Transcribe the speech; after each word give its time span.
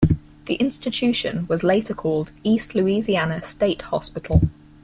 The 0.47 0.55
institution 0.55 1.45
was 1.45 1.61
later 1.61 1.93
called 1.93 2.31
East 2.43 2.73
Louisiana 2.73 3.43
State 3.43 3.83
Hospital. 3.83 4.41